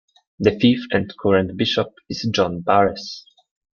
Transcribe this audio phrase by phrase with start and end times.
[0.39, 3.23] The fifth and current bishop is John Barres.